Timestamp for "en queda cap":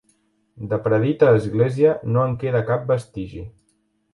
2.31-2.89